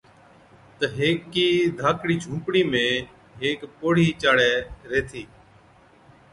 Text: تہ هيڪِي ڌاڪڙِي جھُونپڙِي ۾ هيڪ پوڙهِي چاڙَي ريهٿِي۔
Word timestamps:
تہ 0.77 0.85
هيڪِي 0.97 1.47
ڌاڪڙِي 1.79 2.15
جھُونپڙِي 2.23 2.61
۾ 2.73 2.83
هيڪ 3.41 3.59
پوڙهِي 3.77 4.07
چاڙَي 4.21 4.51
ريهٿِي۔ 4.89 5.23